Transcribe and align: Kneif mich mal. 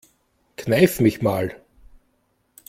Kneif 0.57 0.99
mich 0.99 1.21
mal. 1.21 1.55